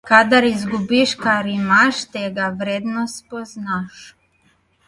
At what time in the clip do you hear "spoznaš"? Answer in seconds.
3.23-4.05